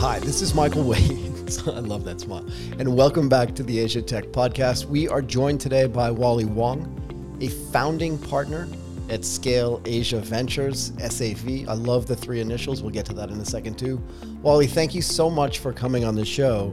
[0.00, 1.68] Hi, this is Michael Waitze.
[1.76, 2.46] I love that smile.
[2.78, 4.86] And welcome back to the Asia Tech Podcast.
[4.86, 8.66] We are joined today by Wally Wang, a founding partner
[9.10, 11.68] at Scale Asia Ventures, SAV.
[11.68, 12.80] I love the three initials.
[12.80, 14.02] We'll get to that in a second too.
[14.40, 16.72] Wally, thank you so much for coming on the show.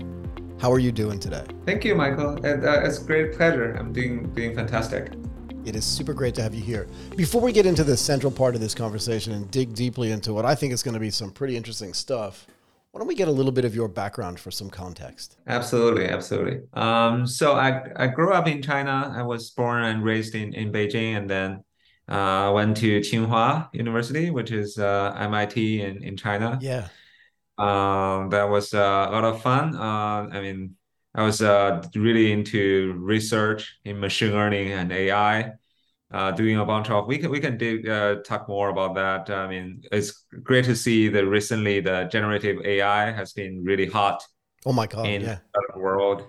[0.57, 1.44] How are you doing today?
[1.66, 2.38] Thank you, Michael.
[2.46, 3.73] It, uh, it's a great pleasure.
[3.73, 5.12] I'm doing doing fantastic.
[5.66, 6.88] It is super great to have you here.
[7.18, 10.46] Before we get into the central part of this conversation and dig deeply into what
[10.46, 12.48] I think is going to be some pretty interesting stuff,
[12.91, 15.37] why don't we get a little bit of your background for some context?
[15.47, 16.61] Absolutely, absolutely.
[16.73, 19.13] Um, so I, I grew up in China.
[19.15, 21.63] I was born and raised in, in Beijing and then
[22.07, 26.57] uh, went to Tsinghua University, which is uh, MIT in, in China.
[26.61, 26.87] Yeah.
[27.57, 29.75] Um, that was uh, a lot of fun.
[29.75, 30.75] Uh, I mean,
[31.13, 35.53] I was uh, really into research in machine learning and AI,
[36.11, 37.08] uh, doing a bunch of.
[37.08, 39.30] We can we can dig, uh, talk more about that.
[39.30, 44.23] I mean, it's great to see that recently the generative AI has been really hot.
[44.66, 45.05] Oh my god!
[45.05, 45.39] In yeah.
[45.73, 46.23] the world,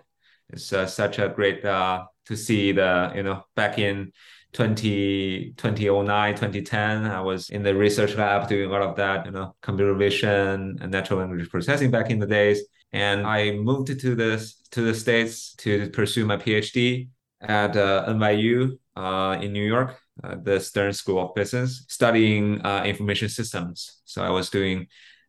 [0.50, 4.12] it's uh, such a great uh, to see the you know back in
[4.52, 9.54] 20, 2009, 2010, I was in the research lab doing all of that, you know,
[9.60, 12.62] computer vision and natural language processing back in the days.
[12.92, 17.08] And I moved to the to the states to pursue my PhD
[17.40, 22.82] at uh, NYU uh, in New York, uh, the Stern School of Business, studying uh,
[22.84, 24.00] information systems.
[24.04, 24.86] So I was doing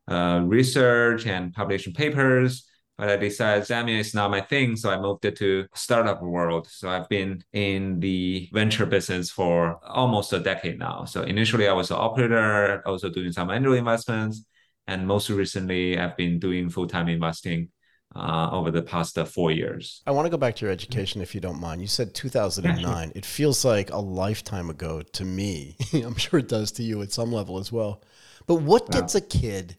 [0.08, 2.66] uh, research and publishing papers
[3.00, 4.76] but I decided Zambia is not my thing.
[4.76, 6.68] So I moved it to startup world.
[6.68, 11.06] So I've been in the venture business for almost a decade now.
[11.06, 14.44] So initially I was an operator, also doing some angel investments.
[14.86, 17.70] And most recently I've been doing full-time investing
[18.14, 20.02] uh, over the past uh, four years.
[20.06, 21.80] I want to go back to your education if you don't mind.
[21.80, 22.82] You said 2009.
[22.82, 23.12] Yeah, sure.
[23.14, 25.76] It feels like a lifetime ago to me.
[25.92, 28.02] I'm sure it does to you at some level as well.
[28.46, 29.76] But what gets a kid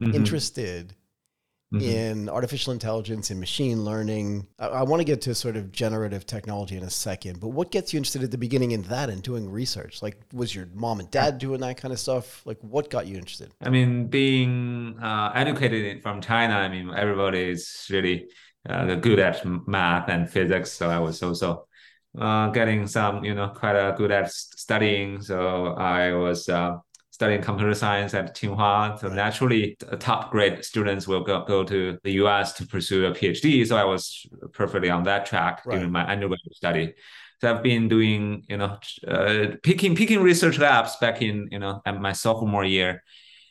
[0.00, 0.14] mm-hmm.
[0.14, 0.94] interested
[1.70, 1.84] Mm-hmm.
[1.84, 4.46] in artificial intelligence and machine learning.
[4.58, 7.70] I, I want to get to sort of generative technology in a second, but what
[7.70, 10.00] gets you interested at the beginning in that and doing research?
[10.00, 12.40] Like, was your mom and dad doing that kind of stuff?
[12.46, 13.52] Like, what got you interested?
[13.60, 18.28] I mean, being uh, educated from China, I mean, everybody is really
[18.66, 20.72] uh, good at math and physics.
[20.72, 21.66] So I was also
[22.18, 25.20] uh, getting some, you know, quite uh, good at studying.
[25.20, 26.76] So I was uh,
[27.18, 28.96] studying computer science at Tsinghua.
[29.00, 33.66] So naturally, top grade students will go, go to the US to pursue a PhD.
[33.66, 35.74] So I was perfectly on that track right.
[35.74, 36.94] during my undergraduate study.
[37.40, 41.82] So I've been doing, you know, uh, picking picking research labs back in, you know,
[41.84, 43.02] at my sophomore year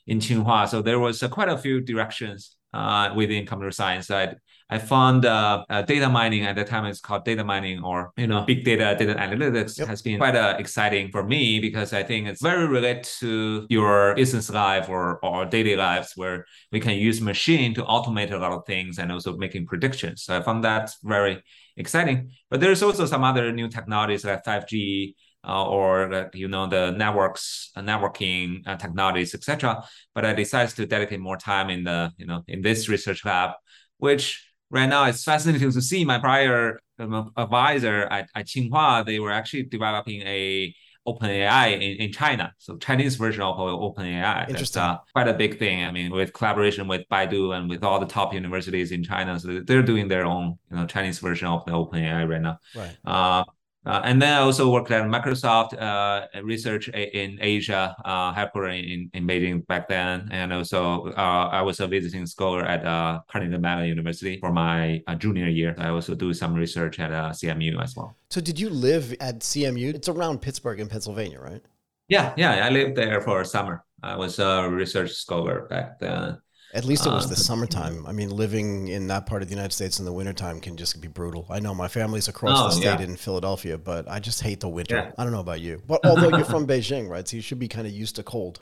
[0.06, 0.70] in Tsinghua.
[0.70, 4.10] So there was uh, quite a few directions uh, within computer science.
[4.10, 4.36] I
[4.70, 8.28] I found uh, uh, data mining at the time it's called data mining or you
[8.28, 9.88] know big data data analytics yep.
[9.88, 14.14] has been quite uh, exciting for me because I think it's very related to your
[14.16, 18.52] business life or or daily lives where we can use machine to automate a lot
[18.52, 20.24] of things and also making predictions.
[20.24, 21.42] So I found that very
[21.78, 22.32] exciting.
[22.50, 25.16] But there's also some other new technologies like 5G.
[25.48, 29.82] Uh, or uh, you know the networks uh, networking uh, technologies etc
[30.14, 33.52] but i decided to dedicate more time in the you know in this research lab
[33.98, 39.20] which right now it's fascinating to see my prior um, advisor at, at Tsinghua, they
[39.20, 40.74] were actually developing a
[41.08, 42.54] OpenAI in, in China.
[42.58, 44.50] So Chinese version of OpenAI.
[44.50, 44.82] Interesting.
[44.82, 45.86] That's uh, quite a big thing.
[45.86, 49.40] I mean, with collaboration with Baidu and with all the top universities in China.
[49.40, 52.60] So they're doing their own, you know, Chinese version of the OpenAI right now.
[52.76, 52.98] Right.
[53.06, 53.46] Uh,
[53.88, 59.10] uh, and then I also worked at Microsoft uh, research in Asia, uh, headquartered in,
[59.14, 60.28] in Beijing back then.
[60.30, 65.02] And also, uh, I was a visiting scholar at uh, Carnegie Mellon University for my
[65.08, 65.74] uh, junior year.
[65.78, 68.18] I also do some research at uh, CMU as well.
[68.30, 69.94] So, did you live at CMU?
[69.94, 71.62] It's around Pittsburgh in Pennsylvania, right?
[72.10, 72.66] Yeah, yeah.
[72.66, 73.86] I lived there for a summer.
[74.04, 76.40] I was a research scholar back then.
[76.78, 78.06] At least it was uh, the summertime.
[78.06, 81.02] I mean, living in that part of the United States in the wintertime can just
[81.02, 81.48] be brutal.
[81.50, 83.02] I know my family's across oh, the state yeah.
[83.02, 84.96] in Philadelphia, but I just hate the winter.
[84.96, 85.12] Yeah.
[85.18, 85.82] I don't know about you.
[85.88, 87.28] But although you're from Beijing, right?
[87.28, 88.62] So you should be kind of used to cold.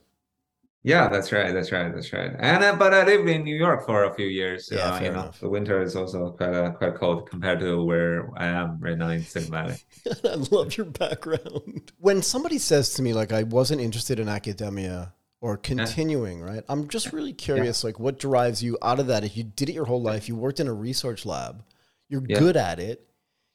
[0.81, 1.51] Yeah, that's right.
[1.51, 1.93] That's right.
[1.93, 2.31] That's right.
[2.39, 4.69] And uh, but I lived in New York for a few years.
[4.71, 5.39] Yeah, uh, fair you know, enough.
[5.41, 9.09] the winter is also quite uh, quite cold compared to where I am right now
[9.09, 9.77] in Silicon Valley.
[10.23, 11.91] I love your background.
[11.97, 15.13] When somebody says to me like I wasn't interested in academia
[15.45, 16.45] or continuing, yeah.
[16.45, 16.63] right?
[16.67, 17.89] I'm just really curious, yeah.
[17.89, 19.23] like what drives you out of that?
[19.23, 21.63] If you did it your whole life, you worked in a research lab,
[22.09, 22.39] you're yeah.
[22.39, 23.07] good at it.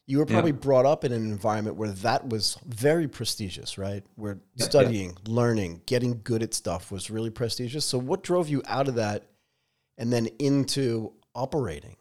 [0.07, 4.05] You were probably brought up in an environment where that was very prestigious, right?
[4.15, 7.85] Where studying, learning, getting good at stuff was really prestigious.
[7.87, 9.27] So, what drove you out of that
[9.99, 11.97] and then into operating?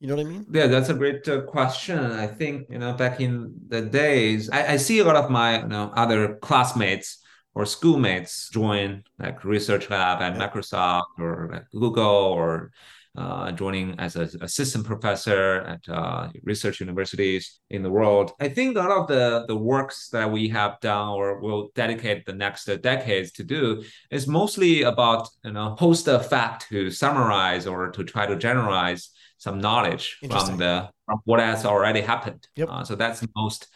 [0.00, 0.46] You know what I mean?
[0.52, 1.98] Yeah, that's a great uh, question.
[1.98, 5.62] I think you know back in the days, I, I see a lot of my
[5.62, 7.19] you know other classmates
[7.54, 12.70] or schoolmates join like research lab at Microsoft or like Google or
[13.16, 18.32] uh, joining as an assistant professor at uh, research universities in the world.
[18.38, 22.24] I think a lot of the, the works that we have done or will dedicate
[22.24, 27.66] the next decades to do is mostly about you know post a fact to summarize
[27.66, 32.46] or to try to generalize some knowledge from the from what has already happened.
[32.54, 32.68] Yep.
[32.70, 33.66] Uh, so that's the most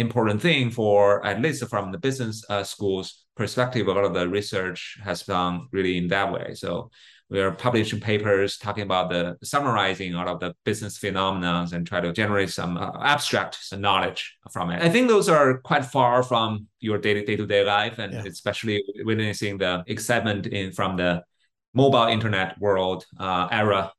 [0.00, 3.86] important thing for at least from the business uh, schools perspective.
[3.86, 6.54] A lot of the research has done really in that way.
[6.54, 6.90] So
[7.30, 12.00] we are publishing papers talking about the summarizing all of the business phenomena and try
[12.00, 14.82] to generate some uh, abstract knowledge from it.
[14.82, 18.24] I think those are quite far from your day to day life, and yeah.
[18.26, 21.22] especially witnessing the excitement in from the
[21.72, 23.92] mobile internet world uh, era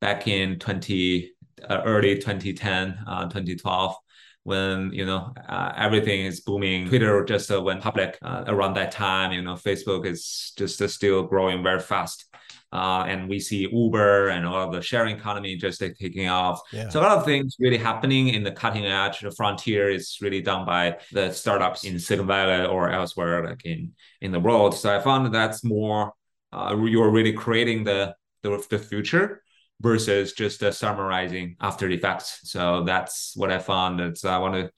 [0.00, 1.30] back in 20
[1.68, 3.94] uh, early 2010 uh, 2012
[4.44, 8.90] when you know uh, everything is booming twitter just uh, went public uh, around that
[8.90, 12.26] time you know facebook is just uh, still growing very fast
[12.72, 16.62] uh, and we see Uber and all of the sharing economy just taking off.
[16.72, 16.88] Yeah.
[16.88, 19.20] So a lot of things really happening in the cutting edge.
[19.20, 23.92] The frontier is really done by the startups in Silicon Valley or elsewhere, like in
[24.22, 24.74] in the world.
[24.74, 26.14] So I found that that's more
[26.52, 29.42] uh, you're really creating the the, the future
[29.82, 32.40] versus just uh, summarizing after the effects.
[32.44, 34.00] So that's what I found.
[34.00, 34.70] That I want to.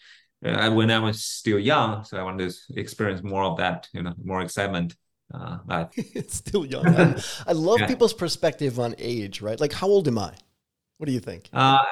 [0.45, 4.03] Uh, when I was still young, so I wanted to experience more of that, you
[4.03, 4.95] know, more excitement
[5.33, 5.93] uh, but...
[5.97, 6.87] it's still young.
[6.87, 7.87] I, I love yeah.
[7.87, 9.59] people's perspective on age, right?
[9.59, 10.33] Like, how old am I?
[10.99, 11.49] What do you think?
[11.53, 11.83] Uh,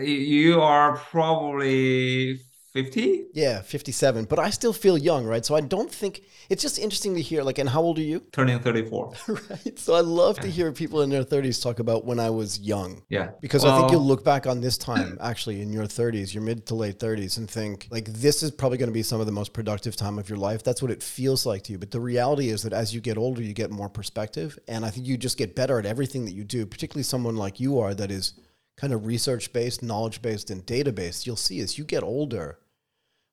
[0.00, 2.40] you are probably
[2.72, 5.44] 50 yeah 57 but i still feel young right?
[5.44, 8.20] So i don't think it's just interesting to hear like and how old are you?
[8.32, 12.20] Turning 34 right so i love to hear people in their 30s talk about when
[12.20, 13.02] i was young.
[13.08, 13.30] Yeah.
[13.40, 16.42] Because well, i think you'll look back on this time actually in your 30s your
[16.42, 19.26] mid to late 30s and think like this is probably going to be some of
[19.26, 20.62] the most productive time of your life.
[20.62, 21.78] That's what it feels like to you.
[21.78, 24.90] But the reality is that as you get older you get more perspective and i
[24.90, 27.94] think you just get better at everything that you do particularly someone like you are
[27.94, 28.34] that is
[28.80, 32.58] kind of research based, knowledge based, and data based, you'll see as you get older,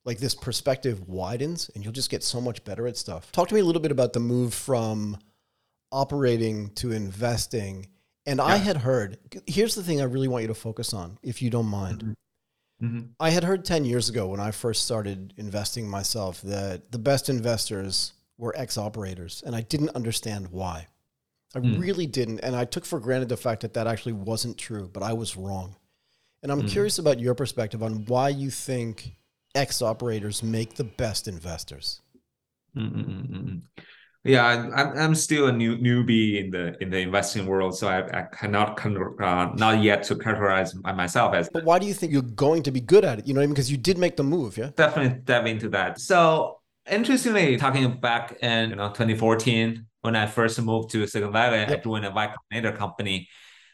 [0.03, 3.31] like this perspective widens and you'll just get so much better at stuff.
[3.31, 5.17] Talk to me a little bit about the move from
[5.91, 7.87] operating to investing.
[8.25, 8.45] And yeah.
[8.45, 11.49] I had heard, here's the thing I really want you to focus on, if you
[11.49, 12.01] don't mind.
[12.01, 12.85] Mm-hmm.
[12.85, 13.01] Mm-hmm.
[13.19, 17.29] I had heard 10 years ago when I first started investing myself that the best
[17.29, 20.87] investors were ex operators, and I didn't understand why.
[21.55, 21.79] I mm.
[21.79, 22.39] really didn't.
[22.39, 25.37] And I took for granted the fact that that actually wasn't true, but I was
[25.37, 25.75] wrong.
[26.43, 26.69] And I'm mm.
[26.69, 29.15] curious about your perspective on why you think
[29.55, 32.01] ex operators make the best investors.
[32.75, 33.61] Mm-mm-mm.
[34.23, 37.99] Yeah, I'm, I'm still a new newbie in the in the investing world, so I,
[38.19, 41.49] I cannot uh, not yet to characterize myself as.
[41.49, 43.27] But why do you think you're going to be good at it?
[43.27, 44.71] You know, because you did make the move, yeah.
[44.75, 46.01] Definitely dive into that.
[46.01, 46.59] So
[46.91, 51.69] interestingly, talking back in you know 2014, when I first moved to Silicon Valley, yep.
[51.69, 53.27] I joined a Y Combinator company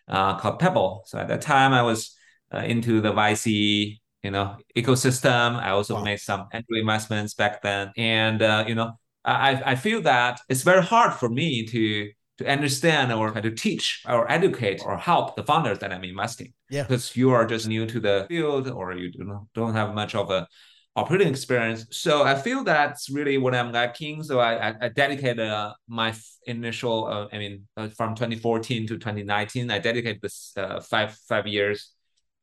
[0.07, 1.03] uh, called Pebble.
[1.05, 2.17] So at that time, I was
[2.51, 5.55] uh, into the YC you know ecosystem.
[5.67, 6.03] I also wow.
[6.03, 8.93] made some angel investments back then, and uh, you know
[9.23, 12.09] I I feel that it's very hard for me to
[12.39, 16.51] to understand or to teach or educate or help the founders that I'm investing.
[16.69, 16.83] Yeah.
[16.83, 19.11] Because you are just new to the field or you
[19.53, 20.47] don't have much of a
[20.95, 21.85] operating experience.
[21.91, 24.23] So I feel that's really what I'm lacking.
[24.23, 26.13] So I, I, I dedicated uh, my
[26.45, 31.47] initial, uh, I mean, uh, from 2014 to 2019, I dedicated this uh, five five
[31.47, 31.91] years,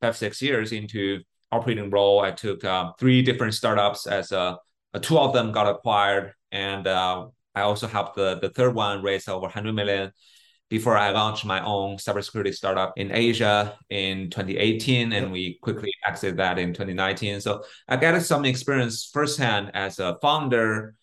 [0.00, 1.20] five six years into
[1.52, 2.20] operating role.
[2.20, 4.58] I took uh, three different startups as a,
[4.94, 9.02] a, two of them got acquired, and uh, I also helped the the third one
[9.02, 10.12] raise over 100 million
[10.70, 16.36] before I launched my own cybersecurity startup in Asia in 2018, and we quickly exited
[16.38, 17.40] that in 2019.
[17.40, 20.94] So I got some experience firsthand as a founder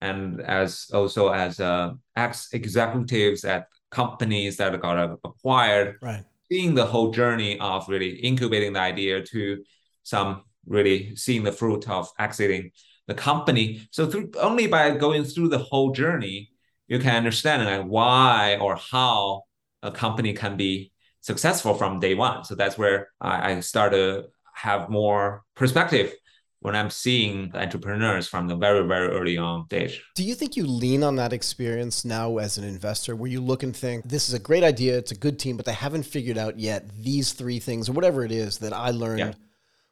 [0.00, 5.96] and as also as uh, ex executives at companies that got acquired.
[6.00, 6.24] Right.
[6.50, 9.64] Seeing the whole journey of really incubating the idea to
[10.04, 12.70] some really seeing the fruit of exiting
[13.08, 13.88] the company.
[13.90, 16.52] So through only by going through the whole journey,
[16.88, 19.42] you can understand like why or how
[19.82, 22.44] a company can be successful from day one.
[22.44, 26.12] So that's where I, I start to have more perspective
[26.60, 30.02] when I'm seeing entrepreneurs from the very, very early on stage.
[30.14, 33.62] Do you think you lean on that experience now as an investor where you look
[33.62, 36.38] and think, this is a great idea, it's a good team, but they haven't figured
[36.38, 39.32] out yet these three things or whatever it is that I learned yeah.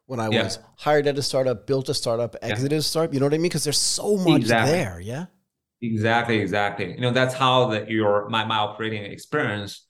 [0.06, 0.44] when I yeah.
[0.44, 2.78] was hired at a startup, built a startup, exited yeah.
[2.78, 3.14] a startup?
[3.14, 3.50] You know what I mean?
[3.50, 4.72] Because there's so much exactly.
[4.72, 5.00] there.
[5.00, 5.26] Yeah.
[5.92, 6.92] Exactly, exactly.
[6.92, 9.86] You know, that's how the, your my, my operating experience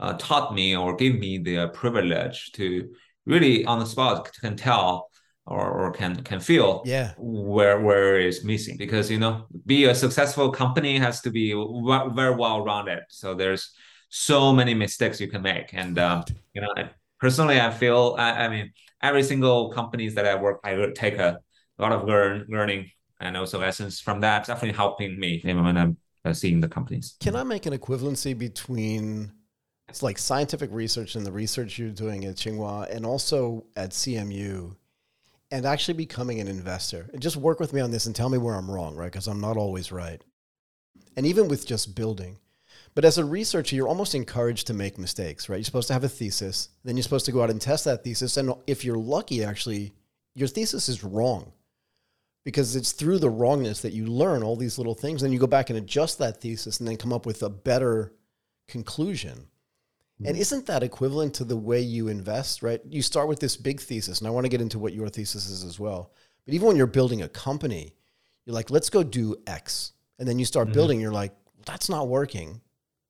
[0.00, 2.90] uh, taught me or gave me the privilege to
[3.24, 5.08] really on the spot can tell
[5.46, 7.12] or, or can can feel yeah.
[7.18, 8.76] where where is missing.
[8.76, 13.00] Because you know be a successful company has to be very well rounded.
[13.08, 13.72] So there's
[14.08, 15.72] so many mistakes you can make.
[15.72, 16.24] And um,
[16.54, 16.72] you know
[17.20, 18.72] personally i feel I, I, mean
[19.02, 21.38] every single companies that i work i take a
[21.78, 26.32] lot of learn learning and also lessons from that definitely helping me when i'm uh,
[26.32, 29.32] seeing the companies can i make an equivalency between
[29.88, 34.74] it's like scientific research and the research you're doing at tsinghua and also at cmu
[35.50, 37.08] and actually becoming an investor.
[37.12, 39.10] And just work with me on this and tell me where I'm wrong, right?
[39.10, 40.22] Because I'm not always right.
[41.16, 42.38] And even with just building.
[42.94, 45.56] But as a researcher, you're almost encouraged to make mistakes, right?
[45.56, 48.04] You're supposed to have a thesis, then you're supposed to go out and test that
[48.04, 48.36] thesis.
[48.36, 49.92] And if you're lucky, actually,
[50.34, 51.52] your thesis is wrong
[52.46, 55.20] because it's through the wrongness that you learn all these little things.
[55.20, 58.12] Then you go back and adjust that thesis and then come up with a better
[58.68, 59.48] conclusion.
[60.20, 60.40] And mm-hmm.
[60.40, 62.80] isn't that equivalent to the way you invest, right?
[62.88, 65.50] You start with this big thesis, and I want to get into what your thesis
[65.50, 66.12] is as well.
[66.44, 67.96] But even when you're building a company,
[68.44, 69.94] you're like, let's go do X.
[70.20, 70.74] And then you start mm-hmm.
[70.74, 71.32] building, you're like,
[71.64, 72.60] that's not working.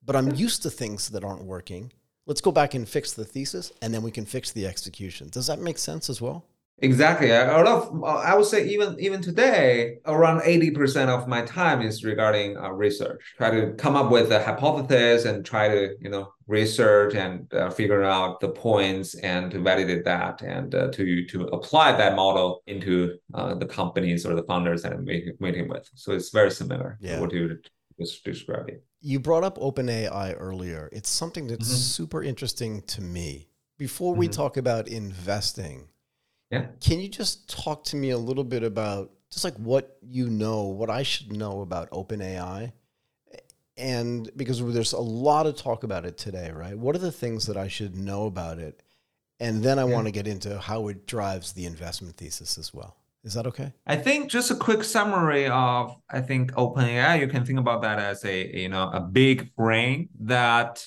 [0.03, 1.93] But I'm used to things that aren't working.
[2.25, 5.29] Let's go back and fix the thesis, and then we can fix the execution.
[5.29, 6.47] Does that make sense as well?
[6.81, 7.31] Exactly.
[7.31, 11.81] A lot of I would say even even today, around eighty percent of my time
[11.81, 13.23] is regarding uh, research.
[13.39, 17.71] Try to come up with a hypothesis and try to you know research and uh,
[17.71, 22.63] figure out the points and to validate that and uh, to to apply that model
[22.67, 25.89] into uh, the companies or the founders that I'm meeting with.
[25.95, 27.17] So it's very similar yeah.
[27.17, 27.59] to what you
[27.99, 28.71] just described.
[29.01, 30.91] You brought up OpenAI earlier.
[30.93, 32.05] It's something that's mm-hmm.
[32.05, 33.49] super interesting to me.
[33.79, 34.33] Before we mm-hmm.
[34.33, 35.89] talk about investing
[36.51, 36.67] yeah.
[36.81, 40.65] Can you just talk to me a little bit about just like what you know,
[40.65, 42.73] what I should know about OpenAI?
[43.77, 46.79] And because there's a lot of talk about it today, right?
[46.79, 48.83] What are the things that I should know about it?
[49.39, 49.93] And then I yeah.
[49.93, 52.97] want to get into how it drives the investment thesis as well.
[53.23, 53.73] Is that okay?
[53.87, 57.99] I think just a quick summary of I think OpenAI, you can think about that
[57.99, 60.87] as a you know a big brain that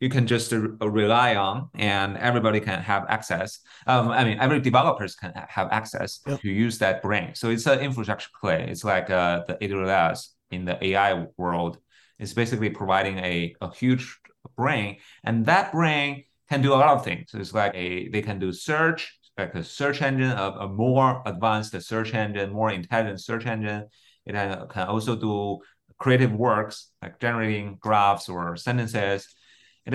[0.00, 3.60] you can just uh, rely on and everybody can have access.
[3.86, 6.40] Um, I mean, every developers can have access yep.
[6.40, 7.34] to use that brain.
[7.34, 8.66] So it's an infrastructure play.
[8.68, 11.78] It's like uh, the AWS in the AI world.
[12.18, 14.18] It's basically providing a, a huge
[14.56, 17.30] brain and that brain can do a lot of things.
[17.30, 21.22] So it's like a, they can do search, like a search engine, a, a more
[21.26, 23.86] advanced search engine, more intelligent search engine.
[24.24, 25.58] It can also do
[25.98, 29.26] creative works like generating graphs or sentences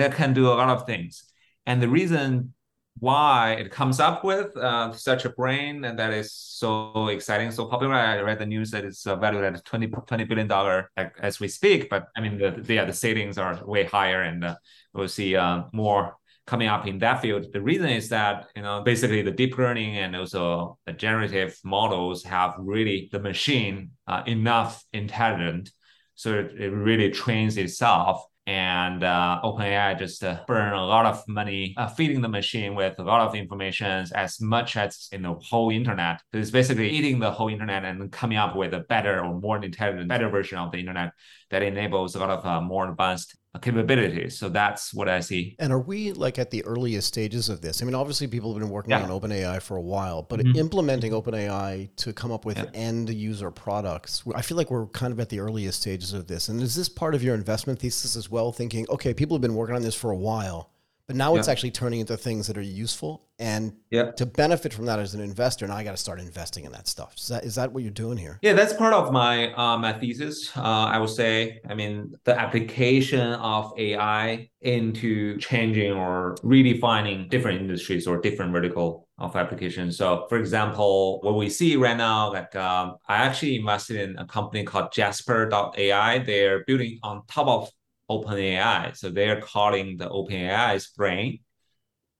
[0.00, 1.24] it can do a lot of things.
[1.66, 2.54] And the reason
[2.98, 7.66] why it comes up with uh, such a brain and that is so exciting, so
[7.66, 7.94] popular.
[7.94, 11.48] I read the news that it's uh, valued at 20, 20 billion dollar as we
[11.48, 11.90] speak.
[11.90, 14.56] But I mean, the, yeah, the savings are way higher, and uh,
[14.94, 17.52] we'll see uh, more coming up in that field.
[17.52, 22.22] The reason is that you know basically the deep learning and also the generative models
[22.24, 25.70] have really the machine uh, enough intelligent,
[26.14, 31.74] so it really trains itself and uh, OpenAI just uh, burn a lot of money
[31.76, 35.70] uh, feeding the machine with a lot of information as much as in the whole
[35.70, 36.20] internet.
[36.32, 39.62] So it's basically eating the whole internet and coming up with a better or more
[39.62, 41.12] intelligent, better version of the internet
[41.50, 44.38] that enables a lot of uh, more advanced capabilities.
[44.38, 45.56] So that's what I see.
[45.58, 47.82] And are we like at the earliest stages of this?
[47.82, 49.02] I mean, obviously people have been working yeah.
[49.02, 50.56] on OpenAI for a while, but mm-hmm.
[50.56, 52.66] implementing OpenAI to come up with yeah.
[52.74, 56.48] end user products, I feel like we're kind of at the earliest stages of this.
[56.48, 58.52] And is this part of your investment thesis as well?
[58.52, 60.70] Thinking, okay, people have been working on this for a while
[61.06, 61.38] but now yeah.
[61.38, 63.22] it's actually turning into things that are useful.
[63.38, 64.10] And yeah.
[64.12, 66.88] to benefit from that as an investor, now I got to start investing in that
[66.88, 67.14] stuff.
[67.16, 68.38] Is that is that what you're doing here?
[68.42, 70.56] Yeah, that's part of my uh, my thesis.
[70.56, 77.60] Uh, I would say, I mean, the application of AI into changing or redefining different
[77.60, 79.96] industries or different vertical of applications.
[79.96, 84.26] So, for example, what we see right now, like um, I actually invested in a
[84.26, 86.18] company called Jasper.ai.
[86.18, 87.70] They're building on top of
[88.10, 88.96] OpenAI.
[88.96, 91.40] So they're calling the OpenAI's brain.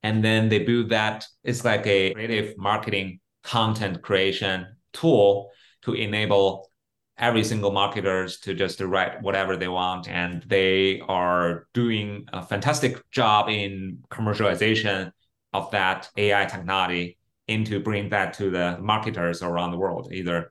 [0.03, 1.27] And then they build that.
[1.43, 5.51] It's like a creative marketing content creation tool
[5.83, 6.71] to enable
[7.19, 10.09] every single marketers to just write whatever they want.
[10.09, 15.13] And they are doing a fantastic job in commercialization
[15.53, 20.51] of that AI technology into bring that to the marketers around the world, either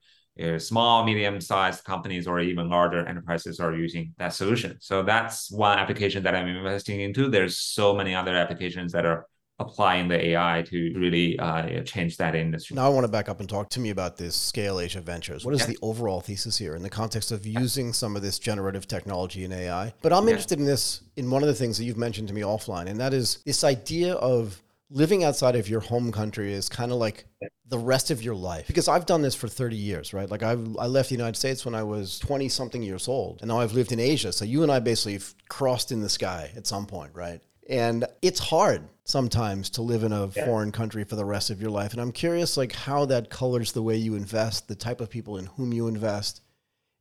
[0.57, 4.77] small, medium-sized companies or even larger enterprises are using that solution.
[4.79, 7.29] So that's one application that I'm investing into.
[7.29, 9.27] There's so many other applications that are
[9.59, 12.75] applying the AI to really uh, change that industry.
[12.75, 15.45] Now I want to back up and talk to me about this Scale Asia Ventures.
[15.45, 15.67] What is yeah.
[15.67, 19.53] the overall thesis here in the context of using some of this generative technology in
[19.53, 19.93] AI?
[20.01, 20.31] But I'm yeah.
[20.31, 22.99] interested in this in one of the things that you've mentioned to me offline, and
[22.99, 27.25] that is this idea of living outside of your home country is kind of like
[27.67, 30.29] the rest of your life because I've done this for 30 years, right?
[30.29, 33.49] Like I've, I left the United States when I was 20 something years old and
[33.49, 34.31] now I've lived in Asia.
[34.31, 37.41] So you and I basically crossed in the sky at some point, right?
[37.67, 40.45] And it's hard sometimes to live in a yeah.
[40.45, 41.93] foreign country for the rest of your life.
[41.93, 45.37] And I'm curious like how that colors the way you invest, the type of people
[45.37, 46.41] in whom you invest,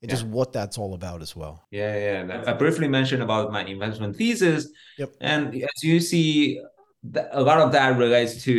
[0.00, 0.16] and yeah.
[0.16, 1.66] just what that's all about as well.
[1.70, 2.44] Yeah, yeah.
[2.46, 4.68] I briefly mentioned about my investment thesis.
[4.98, 5.12] Yep.
[5.20, 6.60] And as you see,
[7.32, 8.52] a lot of that relates to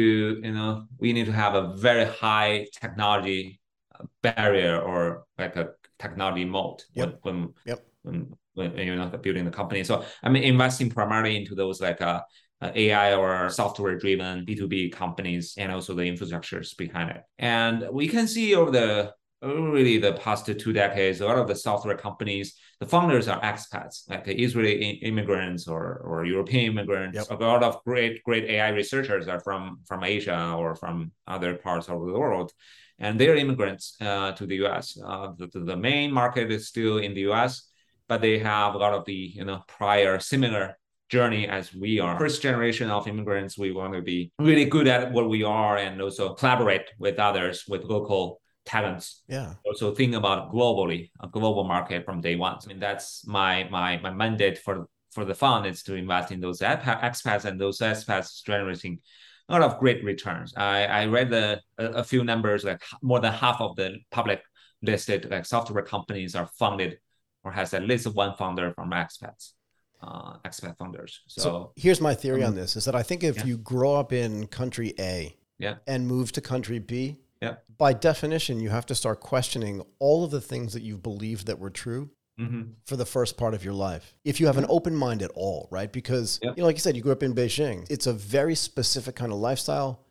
[0.43, 3.59] you know we need to have a very high technology
[3.99, 7.19] uh, barrier or like a technology moat yep.
[7.21, 7.85] when when, yep.
[8.03, 9.83] when when you're not building the company.
[9.83, 12.21] So I'm investing primarily into those like uh,
[12.61, 17.23] uh AI or software driven B2B companies and also the infrastructures behind it.
[17.37, 19.13] And we can see over the
[19.45, 24.09] really the past two decades, a lot of the software companies, the founders are expats,
[24.09, 27.15] like Israeli immigrants or, or European immigrants.
[27.15, 27.39] Yep.
[27.39, 31.87] A lot of great, great AI researchers are from, from Asia or from other parts
[31.89, 32.51] of the world.
[32.99, 34.97] And they're immigrants uh, to the US.
[35.03, 37.69] Uh, the, the main market is still in the US,
[38.07, 40.77] but they have a lot of the you know prior similar
[41.09, 42.17] journey as we are.
[42.17, 46.01] First generation of immigrants, we want to be really good at what we are and
[46.01, 49.23] also collaborate with others, with local talents.
[49.27, 49.53] Yeah.
[49.65, 52.57] Also think about globally, a global market from day one.
[52.63, 56.39] I mean, that's my my my mandate for for the fund is to invest in
[56.41, 58.99] those expats and those expats generating
[59.47, 60.53] a lot of great returns.
[60.57, 64.41] I I read the a, a few numbers like more than half of the public
[64.81, 66.99] listed like software companies are funded
[67.43, 69.53] or has at least one founder from expats.
[70.01, 71.21] Uh, expat founders.
[71.27, 73.45] So, so here's my theory um, on this: is that I think if yeah.
[73.45, 75.75] you grow up in country A, yeah.
[75.87, 77.55] and move to country B, yeah.
[77.77, 81.59] By definition, you have to start questioning all of the things that you've believed that
[81.59, 82.63] were true mm-hmm.
[82.85, 84.15] for the first part of your life.
[84.23, 85.91] If you have an open mind at all, right?
[85.91, 86.55] Because, yep.
[86.55, 87.85] you know, like you said, you grew up in Beijing.
[87.89, 90.01] It's a very specific kind of lifestyle.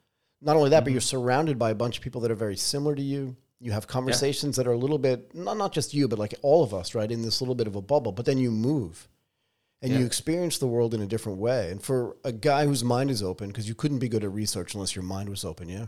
[0.42, 0.84] Not only that, mm-hmm.
[0.84, 3.36] but you're surrounded by a bunch of people that are very similar to you.
[3.60, 4.64] You have conversations yeah.
[4.64, 7.10] that are a little bit, not, not just you, but like all of us, right?
[7.10, 8.12] In this little bit of a bubble.
[8.12, 9.08] But then you move
[9.80, 10.00] and yeah.
[10.00, 11.70] you experience the world in a different way.
[11.70, 14.74] And for a guy whose mind is open, because you couldn't be good at research
[14.74, 15.86] unless your mind was open, yeah?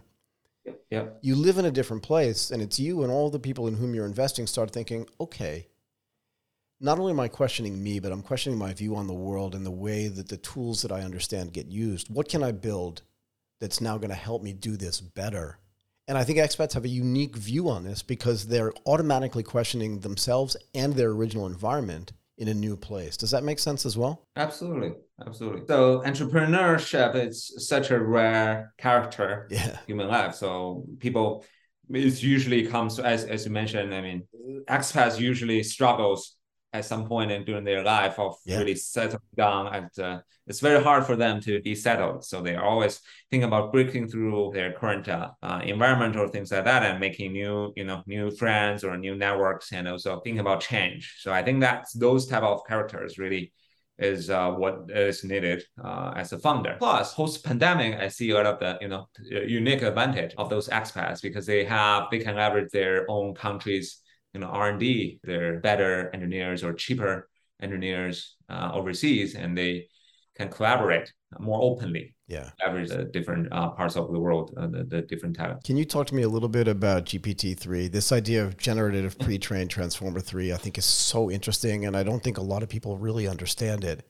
[0.90, 1.06] Yeah.
[1.20, 3.94] You live in a different place, and it's you and all the people in whom
[3.94, 5.66] you're investing start thinking, okay,
[6.80, 9.64] not only am I questioning me, but I'm questioning my view on the world and
[9.64, 12.08] the way that the tools that I understand get used.
[12.10, 13.02] What can I build
[13.60, 15.58] that's now going to help me do this better?
[16.08, 20.56] And I think expats have a unique view on this because they're automatically questioning themselves
[20.74, 23.16] and their original environment in a new place.
[23.16, 24.22] Does that make sense as well?
[24.36, 24.92] Absolutely.
[25.26, 25.62] Absolutely.
[25.66, 29.78] So entrepreneurship is such a rare character yeah.
[29.86, 30.34] human life.
[30.34, 31.44] So people
[31.88, 34.24] it usually comes as as you mentioned, I mean,
[34.68, 36.35] expats usually struggles
[36.76, 38.58] at some point in during their life of yeah.
[38.58, 42.64] really settling down and uh, it's very hard for them to be settled so they're
[42.64, 47.00] always think about breaking through their current uh, uh, environment or things like that and
[47.00, 51.32] making new you know new friends or new networks and also thinking about change so
[51.32, 53.52] i think that's those type of characters really
[53.98, 56.76] is uh, what is needed uh, as a founder.
[56.78, 60.68] Plus, post pandemic, I see a lot of the you know unique advantage of those
[60.68, 64.02] expats because they have they can leverage their own country's
[64.36, 67.26] you know r&d they're better engineers or cheaper
[67.62, 69.88] engineers uh, overseas and they
[70.36, 74.84] can collaborate more openly yeah leverage the different uh, parts of the world uh, the,
[74.84, 78.44] the different talent can you talk to me a little bit about gpt-3 this idea
[78.44, 82.42] of generative pre-trained transformer 3 i think is so interesting and i don't think a
[82.42, 84.06] lot of people really understand it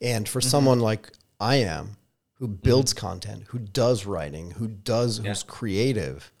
[0.00, 0.48] and for mm-hmm.
[0.48, 1.98] someone like i am
[2.36, 3.06] who builds mm-hmm.
[3.06, 5.28] content who does writing who does yeah.
[5.28, 6.32] who's creative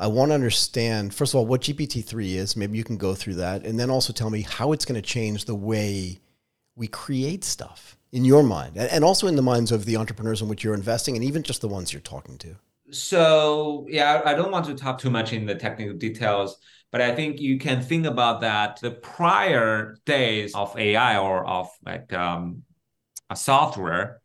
[0.00, 2.56] I want to understand, first of all, what GPT-3 is.
[2.56, 3.66] Maybe you can go through that.
[3.66, 6.20] And then also tell me how it's going to change the way
[6.74, 10.48] we create stuff in your mind and also in the minds of the entrepreneurs in
[10.48, 12.56] which you're investing and even just the ones you're talking to.
[12.90, 16.56] So, yeah, I don't want to talk too much in the technical details,
[16.90, 18.80] but I think you can think about that.
[18.80, 22.62] The prior days of AI or of like um,
[23.28, 24.22] a software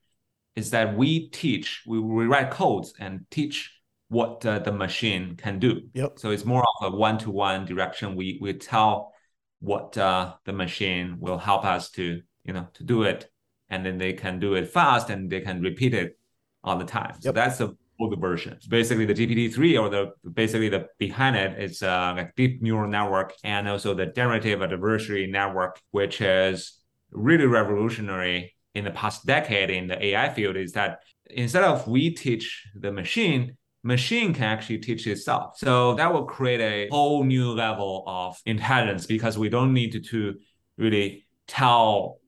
[0.56, 3.75] is that we teach, we, we write codes and teach
[4.10, 5.82] what uh, the machine can do.
[5.94, 6.20] Yep.
[6.20, 8.16] So it's more of a one-to-one direction.
[8.16, 9.14] We we tell
[9.60, 13.30] what uh, the machine will help us to you know to do it,
[13.70, 16.18] and then they can do it fast and they can repeat it
[16.64, 17.12] all the time.
[17.16, 17.24] Yep.
[17.24, 18.58] So that's the older version.
[18.70, 23.34] Basically, the GPT-3 or the basically the behind it is uh, like deep neural network
[23.44, 26.80] and also the generative adversary network, which is
[27.12, 30.58] really revolutionary in the past decade in the AI field.
[30.58, 35.58] Is that instead of we teach the machine, machine can actually teach itself.
[35.58, 40.36] So that will create a whole new level of intelligence because we don't need to,
[40.78, 42.20] really tell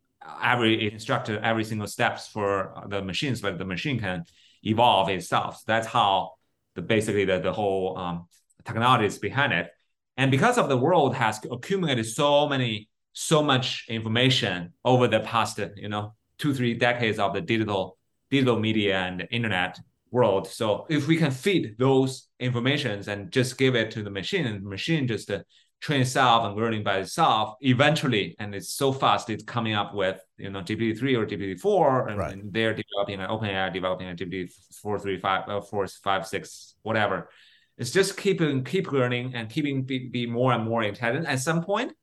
[0.41, 4.23] every instructor every single steps for the machines, but the machine can
[4.63, 5.57] evolve itself.
[5.57, 6.35] So that's how
[6.75, 8.27] the basically the, the whole um,
[8.63, 9.67] technology is behind it.
[10.15, 15.59] And because of the world has accumulated so many, so much information over the past,
[15.75, 17.97] you know, two, three decades of the digital,
[18.29, 19.77] digital media and the internet
[20.11, 20.47] world.
[20.47, 24.63] So if we can feed those informations and just give it to the machine and
[24.63, 25.39] the machine just uh,
[25.79, 30.19] train itself and learning by itself eventually and it's so fast it's coming up with
[30.37, 32.33] you know gpt-3 or gpt-4 and, right.
[32.33, 37.29] and they're developing an openai developing a gpt-4 3 5 uh, 4 5 6 whatever
[37.77, 41.63] it's just keeping keep learning and keeping be, be more and more intelligent at some
[41.63, 41.93] point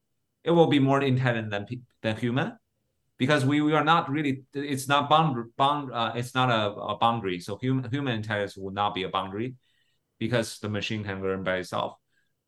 [0.44, 1.66] it will be more intelligent than
[2.02, 2.52] than human
[3.18, 6.96] because we, we are not really it's not bound, bound uh, it's not a, a
[6.98, 9.54] boundary so human human intelligence will not be a boundary
[10.18, 11.96] because the machine can learn by itself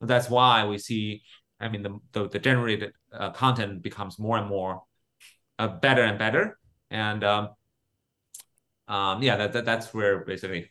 [0.00, 1.22] that's why we see,
[1.60, 4.82] I mean, the, the, the generated uh, content becomes more and more
[5.58, 6.58] uh, better and better.
[6.90, 7.48] And um,
[8.88, 10.70] um, yeah, that, that, that's where basically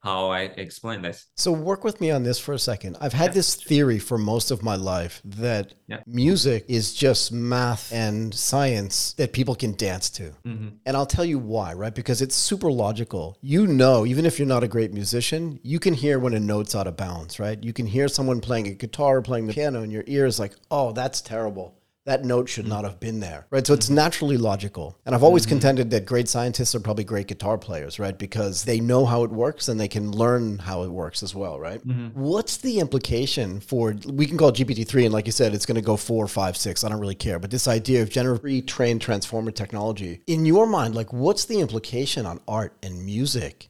[0.00, 1.26] how I explain this.
[1.36, 2.96] So work with me on this for a second.
[3.00, 3.34] I've had yeah.
[3.34, 6.00] this theory for most of my life that yeah.
[6.06, 10.30] music is just math and science that people can dance to.
[10.46, 10.68] Mm-hmm.
[10.86, 11.94] And I'll tell you why, right?
[11.94, 13.38] Because it's super logical.
[13.40, 16.74] You know, even if you're not a great musician, you can hear when a note's
[16.74, 17.62] out of bounds, right?
[17.62, 20.38] You can hear someone playing a guitar or playing the piano and your ear is
[20.38, 21.77] like, "Oh, that's terrible."
[22.08, 23.66] That note should not have been there, right?
[23.66, 24.96] So it's naturally logical.
[25.04, 25.50] And I've always mm-hmm.
[25.50, 28.16] contended that great scientists are probably great guitar players, right?
[28.18, 31.60] Because they know how it works and they can learn how it works as well,
[31.60, 31.86] right?
[31.86, 32.18] Mm-hmm.
[32.18, 35.82] What's the implication for, we can call GPT-3, and like you said, it's going to
[35.82, 37.38] go four, five, six, I don't really care.
[37.38, 42.24] But this idea of generative trained transformer technology, in your mind, like what's the implication
[42.24, 43.68] on art and music?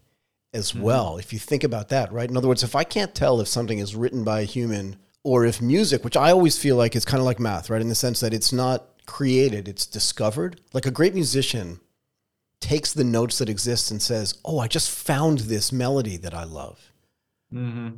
[0.55, 0.83] As mm-hmm.
[0.83, 2.31] well, if you think about that, right?
[2.31, 5.45] In other words, if I can't tell if something is written by a human or
[5.45, 7.81] if music, which I always feel like is kind of like math, right?
[7.81, 10.61] In the sense that it's not created, it's discovered.
[10.73, 11.81] Like a great musician
[12.61, 16.45] takes the notes that exist and says, Oh, I just found this melody that I
[16.45, 16.93] love.
[17.53, 17.97] Mm-hmm.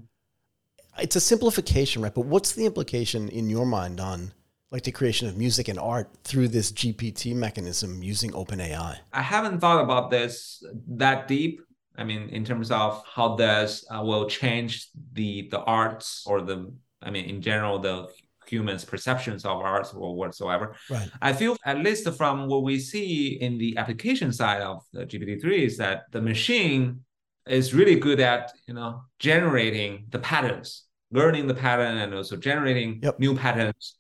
[0.99, 2.15] It's a simplification, right?
[2.15, 4.33] But what's the implication in your mind on
[4.71, 8.99] like the creation of music and art through this GPT mechanism using OpenAI?
[9.13, 11.61] I haven't thought about this that deep.
[11.97, 16.73] I mean, in terms of how this uh, will change the the arts or the
[17.03, 18.09] I mean, in general, the
[18.47, 20.75] humans' perceptions of art or whatsoever.
[20.89, 21.09] Right.
[21.23, 25.59] I feel, at least from what we see in the application side of the GPT-3,
[25.59, 27.01] is that the machine
[27.47, 33.01] is really good at, you know, generating the patterns, learning the pattern, and also generating
[33.03, 33.19] yep.
[33.19, 33.97] new patterns.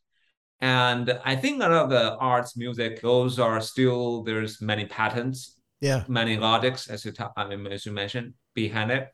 [0.60, 5.56] And I think a lot of the arts, music, those are still there's many patterns,
[5.80, 9.08] yeah, many logics, as you ta- I mean, as you mentioned, behind it.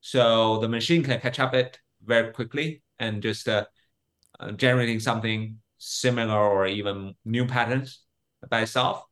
[0.00, 3.64] So the machine can catch up it very quickly and just uh,
[4.40, 8.04] uh, generating something similar or even new patterns
[8.48, 9.04] by itself.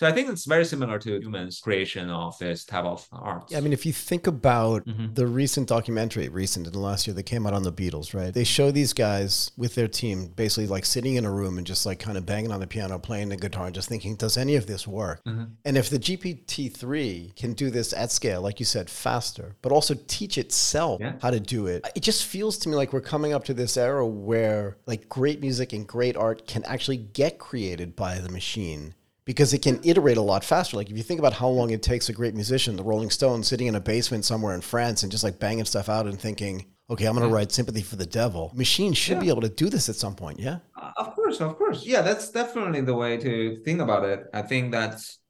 [0.00, 3.50] So I think it's very similar to humans' creation of this type of art.
[3.50, 5.12] Yeah, I mean, if you think about mm-hmm.
[5.12, 8.32] the recent documentary, recent in the last year that came out on the Beatles, right?
[8.32, 11.84] They show these guys with their team basically like sitting in a room and just
[11.84, 14.56] like kind of banging on the piano, playing the guitar, and just thinking, does any
[14.56, 15.22] of this work?
[15.24, 15.44] Mm-hmm.
[15.66, 19.70] And if the GPT 3 can do this at scale, like you said, faster, but
[19.70, 21.16] also teach itself yeah.
[21.20, 23.76] how to do it, it just feels to me like we're coming up to this
[23.76, 28.94] era where like great music and great art can actually get created by the machine
[29.30, 30.76] because it can iterate a lot faster.
[30.76, 33.46] Like if you think about how long it takes a great musician, the Rolling Stones,
[33.46, 36.66] sitting in a basement somewhere in France and just like banging stuff out and thinking,
[36.90, 39.20] okay, I'm going to write "Sympathy for the Devil." Machines should yeah.
[39.20, 40.40] be able to do this at some point.
[40.40, 40.58] Yeah.
[40.76, 41.86] Uh, of course, of course.
[41.86, 44.24] Yeah, that's definitely the way to think about it.
[44.34, 45.20] I think that's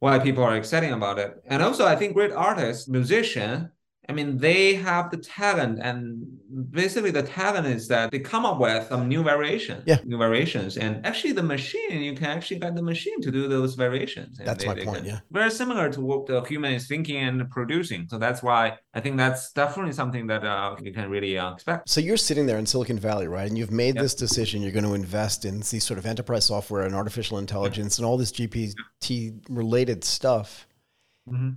[0.00, 3.70] why people are excited about it, and also I think great artists, musician,
[4.08, 6.26] I mean, they have the talent, and
[6.70, 9.98] basically the talent is that they come up with some new variations, yeah.
[10.04, 13.74] new variations, and actually the machine, you can actually get the machine to do those
[13.74, 14.38] variations.
[14.38, 14.98] That's they, my they point.
[14.98, 18.06] Can, yeah, very similar to what the human is thinking and producing.
[18.08, 21.88] So that's why I think that's definitely something that uh, you can really uh, expect.
[21.88, 23.48] So you're sitting there in Silicon Valley, right?
[23.48, 24.02] And you've made yep.
[24.02, 24.62] this decision.
[24.62, 27.98] You're going to invest in these sort of enterprise software and artificial intelligence yep.
[28.00, 30.66] and all this GPT related stuff.
[31.28, 31.50] Mm-hmm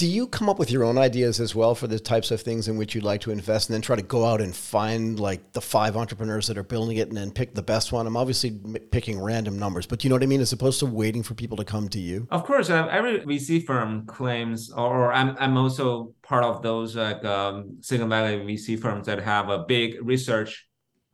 [0.00, 2.68] do you come up with your own ideas as well for the types of things
[2.68, 5.52] in which you'd like to invest and then try to go out and find like
[5.52, 8.06] the five entrepreneurs that are building it and then pick the best one?
[8.06, 8.58] I'm obviously
[8.92, 10.40] picking random numbers, but you know what I mean?
[10.40, 12.26] As opposed to waiting for people to come to you.
[12.30, 17.22] Of course, uh, every VC firm claims, or I'm, I'm also part of those like
[17.26, 20.66] um, Silicon Valley VC firms that have a big research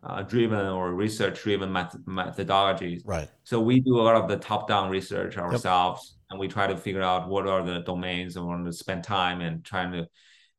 [0.04, 3.02] uh, driven or research driven met- methodologies.
[3.04, 3.28] Right.
[3.42, 6.12] So we do a lot of the top down research ourselves.
[6.12, 9.04] Yep and we try to figure out what are the domains and want to spend
[9.04, 10.06] time and trying to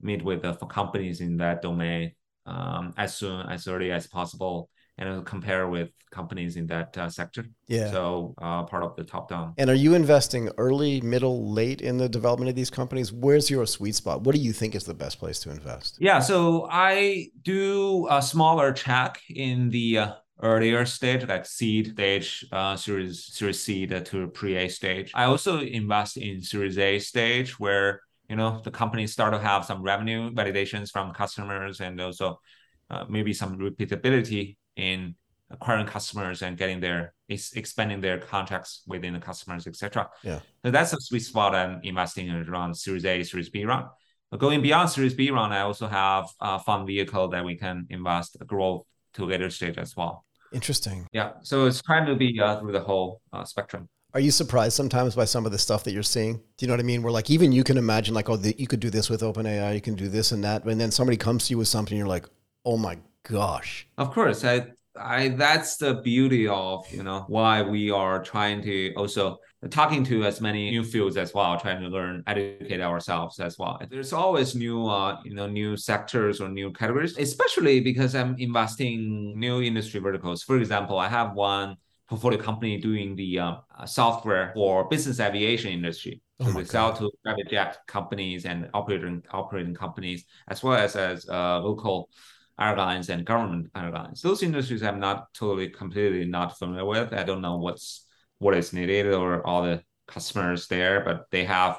[0.02, 2.12] meet with the companies in that domain
[2.46, 7.46] um, as soon as early as possible and compare with companies in that uh, sector.
[7.68, 7.92] Yeah.
[7.92, 9.54] So uh, part of the top down.
[9.58, 13.12] And are you investing early, middle, late in the development of these companies?
[13.12, 14.22] Where's your sweet spot?
[14.22, 15.98] What do you think is the best place to invest?
[16.00, 16.20] Yeah.
[16.20, 22.76] So I do a smaller check in the uh, earlier stage, like seed stage, uh,
[22.76, 25.12] series series seed to pre-A stage.
[25.16, 29.66] I also invest in series A stage where you know the companies start to have
[29.66, 32.40] some revenue validations from customers and also
[32.90, 35.16] uh, maybe some repeatability in
[35.50, 40.10] acquiring customers and getting their expanding their contracts within the customers, etc.
[40.24, 40.40] Yeah.
[40.64, 43.88] So that's a sweet spot I'm investing in around Series A, Series B round.
[44.30, 47.88] But going beyond Series B round, I also have a fund vehicle that we can
[47.90, 50.26] invest grow to later stage as well.
[50.54, 51.08] Interesting.
[51.12, 51.34] Yeah.
[51.42, 53.90] So it's trying to be uh, through the whole uh, spectrum.
[54.14, 56.38] Are you surprised sometimes by some of the stuff that you're seeing?
[56.38, 57.04] Do you know what I mean?
[57.04, 59.76] Where like even you can imagine like, oh, the, you could do this with OpenAI,
[59.76, 62.08] you can do this and that, and then somebody comes to you with something, you're
[62.08, 62.26] like,
[62.66, 63.88] oh my gosh.
[63.98, 64.68] Of course, I,
[64.98, 69.38] I that's the beauty of you know why we are trying to also
[69.70, 73.80] talking to as many new fields as well, trying to learn, educate ourselves as well.
[73.90, 79.34] There's always new, uh, you know, new sectors or new categories, especially because I'm investing
[79.38, 80.44] new industry verticals.
[80.44, 86.22] For example, I have one portfolio company doing the uh, software for business aviation industry.
[86.40, 90.96] So oh they sell to private jet companies and operating operating companies, as well as
[90.96, 92.10] as uh, local
[92.60, 94.22] airlines and government airlines.
[94.22, 97.12] Those industries I'm not totally completely not familiar with.
[97.14, 98.07] I don't know what's
[98.40, 101.78] what is needed or all the customers there, but they have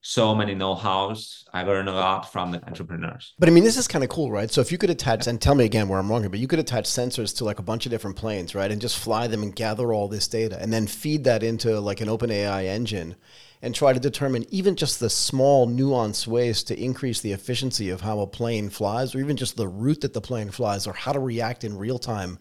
[0.00, 1.44] so many know-hows.
[1.52, 3.34] I learned a lot from the entrepreneurs.
[3.40, 4.48] But I mean, this is kind of cool, right?
[4.48, 6.46] So if you could attach, and tell me again where I'm wrong here, but you
[6.46, 8.70] could attach sensors to like a bunch of different planes, right?
[8.70, 12.00] And just fly them and gather all this data and then feed that into like
[12.00, 13.16] an open AI engine
[13.62, 18.02] and try to determine even just the small nuanced ways to increase the efficiency of
[18.02, 21.12] how a plane flies or even just the route that the plane flies or how
[21.12, 22.38] to react in real time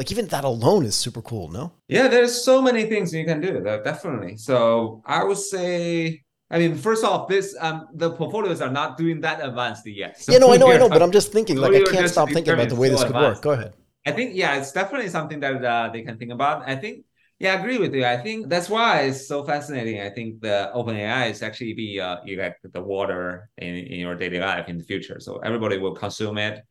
[0.00, 3.38] like even that alone is super cool no yeah there's so many things you can
[3.38, 8.72] do definitely so i would say I mean, first off, this um, the portfolios are
[8.72, 10.20] not doing that advanced yet.
[10.20, 12.28] So yeah, no, I know, I know, but I'm just thinking, like, I can't stop
[12.28, 13.36] thinking about the way this could advanced.
[13.36, 13.42] work.
[13.44, 13.72] Go ahead.
[14.04, 16.68] I think, yeah, it's definitely something that uh, they can think about.
[16.68, 17.04] I think,
[17.38, 18.04] yeah, I agree with you.
[18.04, 20.00] I think that's why it's so fascinating.
[20.00, 24.40] I think the OpenAI is actually be uh, like the water in, in your daily
[24.40, 25.20] life in the future.
[25.20, 26.64] So everybody will consume it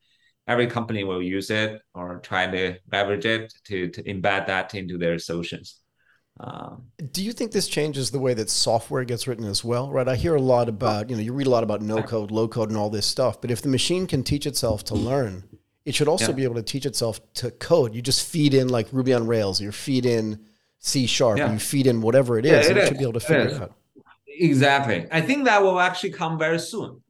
[0.49, 4.97] every company will use it or try to leverage it to, to embed that into
[4.97, 5.77] their solutions.
[6.39, 9.91] Um, Do you think this changes the way that software gets written as well?
[9.91, 10.07] Right.
[10.07, 12.47] I hear a lot about, you know, you read a lot about no code, low
[12.47, 13.39] code, and all this stuff.
[13.41, 15.43] But if the machine can teach itself to learn,
[15.85, 16.35] it should also yeah.
[16.35, 17.93] be able to teach itself to code.
[17.93, 20.39] You just feed in like Ruby on Rails, you feed in
[20.79, 21.51] C sharp, yeah.
[21.51, 23.53] you feed in whatever it is, yeah, it, it should be able to figure it,
[23.53, 23.75] it out.
[24.27, 25.05] Exactly.
[25.11, 27.01] I think that will actually come very soon.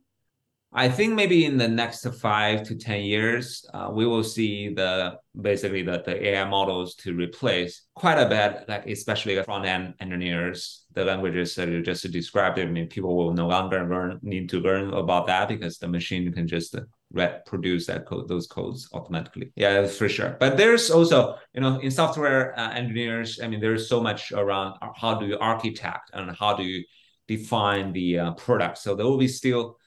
[0.72, 5.18] I think maybe in the next five to ten years, uh, we will see the
[5.42, 9.96] basically the, the AI models to replace quite a bit, like especially the front end
[10.00, 12.60] engineers, the languages that you just described.
[12.60, 16.32] I mean, people will no longer learn need to learn about that because the machine
[16.32, 16.76] can just
[17.12, 19.52] reproduce that code, those codes automatically.
[19.56, 20.38] Yeah, for sure.
[20.40, 24.78] But there's also, you know, in software uh, engineers, I mean, there's so much around
[24.96, 26.84] how do you architect and how do you
[27.28, 28.78] define the uh, product.
[28.78, 29.79] So there will be still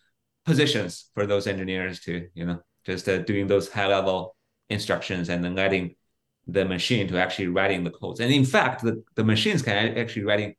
[0.45, 4.37] positions for those engineers to you know just uh, doing those high level
[4.71, 5.95] instructions and then letting
[6.47, 8.21] the machine to actually writing the codes.
[8.21, 10.55] And in fact the, the machines can actually writing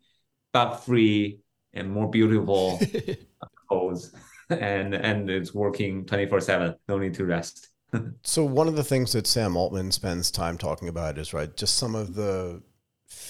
[0.54, 1.40] bug free
[1.74, 2.80] and more beautiful
[3.70, 4.14] codes.
[4.50, 7.70] And and it's working 24 7 no need to rest.
[8.24, 11.76] So one of the things that sam altman spends time talking about is right just
[11.76, 12.62] some of the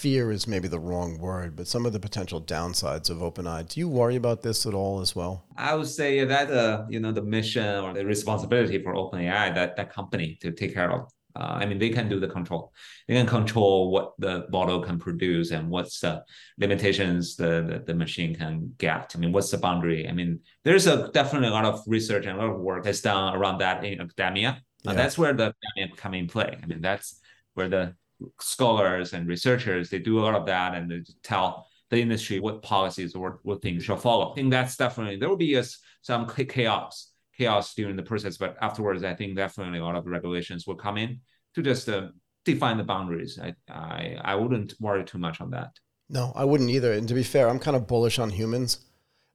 [0.04, 3.66] fear is maybe the wrong word, but some of the potential downsides of OpenAI.
[3.70, 5.46] Do you worry about this at all as well?
[5.56, 9.78] I would say that uh, you know the mission or the responsibility for OpenAI that
[9.78, 11.02] that company to take care of.
[11.39, 12.74] Uh, I mean, they can do the control.
[13.08, 16.22] They can control what the model can produce and what's the
[16.60, 19.13] limitations the, the, the machine can get.
[19.16, 20.08] I mean, what's the boundary?
[20.08, 23.02] I mean, there's a definitely a lot of research and a lot of work that's
[23.02, 24.62] done around that in academia.
[24.84, 24.92] Yeah.
[24.92, 26.52] Uh, that's where the academia come in play.
[26.62, 27.20] I mean, that's
[27.56, 27.96] where the
[28.40, 32.62] scholars and researchers, they do a lot of that and they tell the industry what
[32.62, 34.32] policies or what things shall follow.
[34.32, 35.64] I think that's definitely, there will be a,
[36.02, 40.66] some chaos, chaos during the process, but afterwards, I think definitely a lot of regulations
[40.66, 41.20] will come in
[41.56, 42.08] to just uh,
[42.46, 43.40] define the boundaries.
[43.40, 45.70] I, I, I wouldn't worry too much on that.
[46.10, 46.94] No, I wouldn't either.
[46.94, 48.80] And to be fair, I'm kind of bullish on humans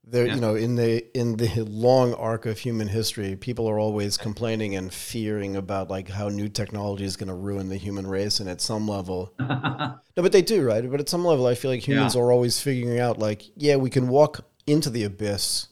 [0.05, 0.35] there yeah.
[0.35, 4.75] you know in the in the long arc of human history people are always complaining
[4.75, 8.49] and fearing about like how new technology is going to ruin the human race and
[8.49, 11.87] at some level no but they do right but at some level i feel like
[11.87, 12.21] humans yeah.
[12.21, 15.69] are always figuring out like yeah we can walk into the abyss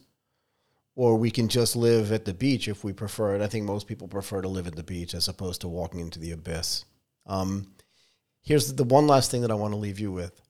[0.97, 3.43] or we can just live at the beach if we prefer it.
[3.43, 6.19] I think most people prefer to live at the beach as opposed to walking into
[6.19, 6.87] the abyss.
[7.27, 7.75] Um,
[8.43, 10.41] here's the one last thing that I want to leave you with.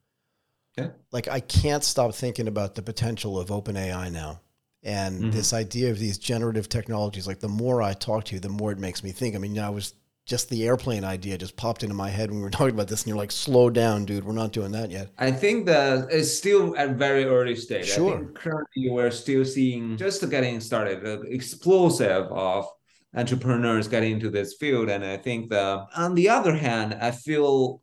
[0.77, 0.91] Okay.
[1.11, 4.41] Like I can't stop thinking about the potential of OpenAI now.
[4.83, 5.31] And mm-hmm.
[5.31, 8.71] this idea of these generative technologies, like the more I talk to you, the more
[8.71, 9.35] it makes me think.
[9.35, 9.93] I mean, I was
[10.27, 13.01] just the airplane idea just popped into my head when we were talking about this,
[13.01, 14.23] and you're like, "Slow down, dude.
[14.23, 17.87] We're not doing that yet." I think that it's still at very early stage.
[17.87, 18.25] Sure.
[18.35, 22.67] currently, we're still seeing just getting started, the explosive of
[23.15, 27.81] entrepreneurs getting into this field, and I think that on the other hand, I feel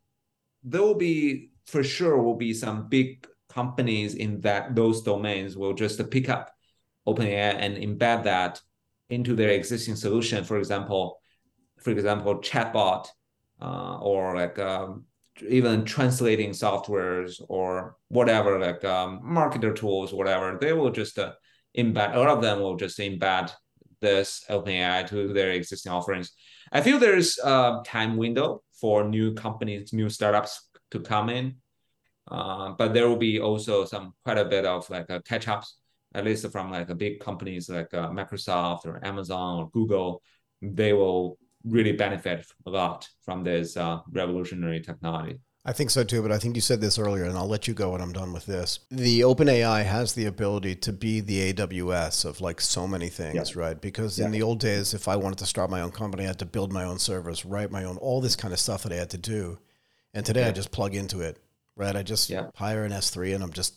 [0.63, 5.73] there will be for sure will be some big companies in that those domains will
[5.73, 6.51] just pick up
[7.07, 8.61] OpenAI and embed that
[9.09, 10.43] into their existing solution.
[10.43, 11.19] For example
[11.85, 13.07] for example, chatbot
[13.61, 15.05] uh, or like um,
[15.47, 21.33] even translating softwares or whatever, like um, marketer tools, whatever, they will just uh,
[21.77, 23.51] embed, all of them will just embed
[24.01, 26.31] this OpenAI to their existing offerings.
[26.71, 31.55] I feel there's a time window for new companies, new startups to come in.
[32.29, 35.77] Uh, but there will be also some quite a bit of like uh, catch ups,
[36.13, 40.21] at least from like big companies like uh, Microsoft or Amazon or Google.
[40.61, 45.39] They will really benefit a lot from this uh, revolutionary technology.
[45.67, 47.73] I think so too, but I think you said this earlier, and I'll let you
[47.73, 48.81] go when I'm done with this.
[48.91, 53.61] The OpenAI has the ability to be the AWS of like so many things, yeah.
[53.61, 53.81] right?
[53.81, 54.25] Because yeah.
[54.25, 56.45] in the old days, if I wanted to start my own company, I had to
[56.45, 59.09] build my own servers, write my own, all this kind of stuff that I had
[59.11, 59.57] to do.
[60.15, 60.47] And today yeah.
[60.47, 61.37] I just plug into it,
[61.75, 61.95] right?
[61.95, 63.75] I just hire an S3 and I'm just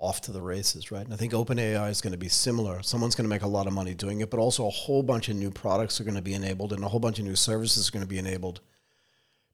[0.00, 1.04] off to the races, right?
[1.04, 2.82] And I think OpenAI is going to be similar.
[2.82, 5.28] Someone's going to make a lot of money doing it, but also a whole bunch
[5.28, 7.88] of new products are going to be enabled and a whole bunch of new services
[7.88, 8.60] are going to be enabled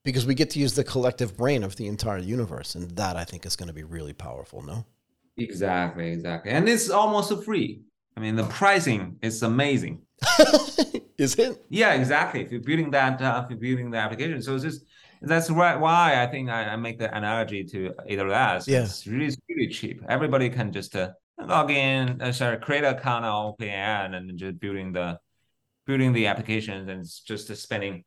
[0.05, 2.77] because we get to use the collective brain of the entire universe.
[2.77, 4.85] And that I think is going to be really powerful, no?
[5.37, 6.53] Exactly, exactly.
[6.53, 7.83] And it's almost free.
[8.17, 10.03] I mean, the pricing is amazing.
[11.19, 11.65] is it?
[11.71, 12.43] Yeah, exactly.
[12.43, 14.85] If you're building that, uh, if you're building the application, so it's just
[15.23, 15.79] that's right.
[15.79, 18.67] Why I think I, I make the analogy to AWS.
[18.67, 18.83] Yeah.
[18.83, 20.03] It's really really cheap.
[20.09, 24.61] Everybody can just uh, log in, uh, sorry, create an account on OpenAI and just
[24.61, 25.19] building the
[25.87, 28.05] building the applications and just spending.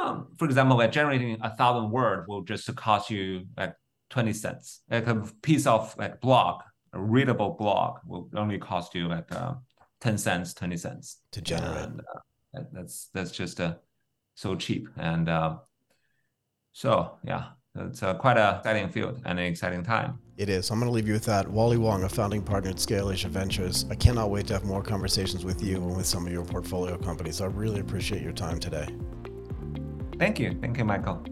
[0.00, 3.74] Um, for example, like generating a thousand word will just cost you like
[4.10, 4.82] twenty cents.
[4.90, 9.54] Like a piece of like blog, a readable blog will only cost you like uh,
[10.00, 11.84] ten cents, twenty cents to generate.
[11.84, 13.74] And, uh, that's that's just uh,
[14.34, 15.28] so cheap and.
[16.76, 20.18] So yeah, it's uh, quite a exciting field and an exciting time.
[20.36, 20.70] It is.
[20.70, 21.48] I'm going to leave you with that.
[21.50, 23.86] Wally Wang, a founding partner at Scale Asia Ventures.
[23.90, 26.98] I cannot wait to have more conversations with you and with some of your portfolio
[26.98, 27.40] companies.
[27.40, 28.86] I really appreciate your time today.
[30.18, 30.58] Thank you.
[30.60, 31.24] Thank you, Michael.